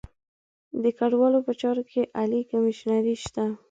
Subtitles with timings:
[0.83, 3.45] د کډوالو په چارو کې عالي کمیشنري شته.